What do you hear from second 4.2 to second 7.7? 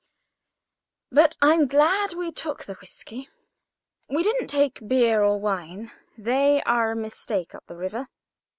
didn't take beer or wine. They are a mistake up